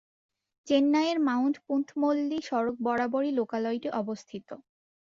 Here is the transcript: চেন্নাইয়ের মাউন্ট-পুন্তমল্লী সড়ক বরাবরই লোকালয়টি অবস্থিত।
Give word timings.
চেন্নাইয়ের 0.67 1.17
মাউন্ট-পুন্তমল্লী 1.27 2.39
সড়ক 2.49 2.75
বরাবরই 2.85 3.31
লোকালয়টি 3.39 3.89
অবস্থিত। 4.01 4.47